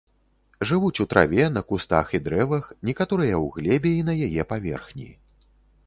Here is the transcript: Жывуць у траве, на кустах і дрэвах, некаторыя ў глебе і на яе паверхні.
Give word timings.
Жывуць 0.69 1.01
у 1.05 1.05
траве, 1.11 1.45
на 1.59 1.63
кустах 1.73 2.15
і 2.19 2.21
дрэвах, 2.29 2.63
некаторыя 2.91 3.35
ў 3.37 3.47
глебе 3.59 3.91
і 4.01 4.05
на 4.13 4.21
яе 4.31 4.51
паверхні. 4.55 5.09